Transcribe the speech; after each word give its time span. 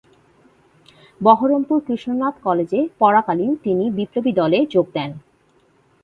Baharampur 1.21 1.77
Krishnath 1.87 2.35
college 2.43 2.71
পড়াকালীন 2.99 3.51
তিনি 3.63 3.85
বিপ্লবী 3.89 4.31
দলে 4.31 4.59
যোগ 4.65 4.85
দেন। 4.93 5.11